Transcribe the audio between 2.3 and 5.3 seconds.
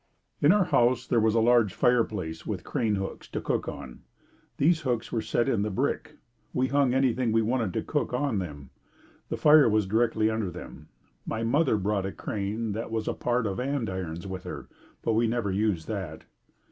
with crane hooks, to cook on. These hooks were